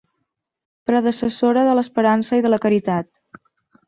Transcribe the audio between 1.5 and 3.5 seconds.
de l'esperança i de la caritat.